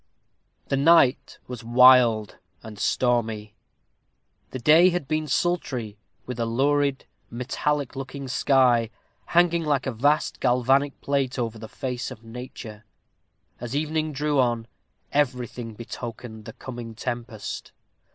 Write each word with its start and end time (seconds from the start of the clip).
The 0.69 0.77
night 0.77 1.37
was 1.45 1.63
wild 1.63 2.37
and 2.63 2.79
stormy. 2.79 3.53
The 4.49 4.57
day 4.57 4.89
had 4.89 5.07
been 5.07 5.27
sultry, 5.27 5.99
with 6.25 6.39
a 6.39 6.45
lurid, 6.47 7.05
metallic 7.29 7.95
looking 7.95 8.27
sky, 8.27 8.89
hanging 9.25 9.63
like 9.63 9.85
a 9.85 9.91
vast 9.91 10.39
galvanic 10.39 10.99
plate 11.01 11.37
over 11.37 11.59
the 11.59 11.69
face 11.69 12.09
of 12.09 12.23
nature. 12.23 12.83
As 13.59 13.75
evening 13.75 14.11
drew 14.11 14.39
on, 14.39 14.65
everything 15.11 15.75
betokened 15.75 16.45
the 16.45 16.53
coming 16.53 16.95
tempest. 16.95 17.71